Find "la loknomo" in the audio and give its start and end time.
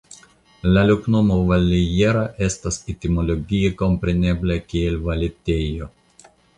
0.77-1.37